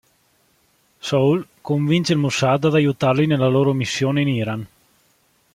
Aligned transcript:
Saul 0.99 1.47
convince 1.61 2.13
il 2.13 2.17
Mossad 2.17 2.63
ad 2.65 2.73
aiutarli 2.73 3.27
nella 3.27 3.47
loro 3.47 3.71
missione 3.71 4.21
in 4.21 4.29
Iran. 4.29 4.67